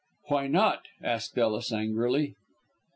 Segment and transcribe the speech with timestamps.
[0.29, 2.33] "Why not?" asked Ellis, angrily.